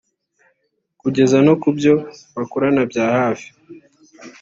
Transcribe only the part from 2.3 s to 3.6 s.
bakorana byahafi